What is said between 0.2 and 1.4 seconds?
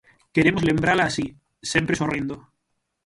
Queremos lembrala así,